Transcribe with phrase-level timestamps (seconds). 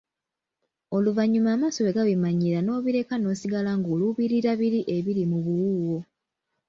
[0.95, 5.99] Oluvanyuma amaaso bwe gabimanyiira n'obireka n'osigala ng'oluubirira biri ebiri mu buwuuwo.